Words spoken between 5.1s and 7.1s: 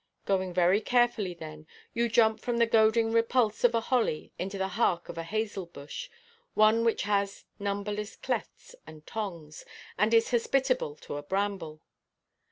a hazel–bush—one which